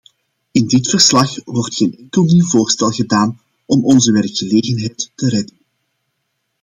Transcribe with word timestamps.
In 0.53 0.67
dit 0.67 0.89
verslag 0.89 1.43
wordt 1.45 1.75
geen 1.75 1.93
enkel 1.97 2.23
nieuw 2.23 2.45
voorstel 2.45 2.89
gedaan 2.89 3.41
om 3.65 3.85
onze 3.85 4.11
werkgelegenheid 4.11 5.11
te 5.15 5.29
redden. 5.29 5.57